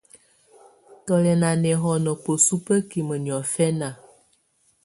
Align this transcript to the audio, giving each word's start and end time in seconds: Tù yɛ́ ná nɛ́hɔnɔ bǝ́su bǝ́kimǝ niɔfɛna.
Tù 1.05 1.13
yɛ́ 1.25 1.39
ná 1.41 1.49
nɛ́hɔnɔ 1.61 2.11
bǝ́su 2.23 2.55
bǝ́kimǝ 2.65 3.15
niɔfɛna. 3.23 3.89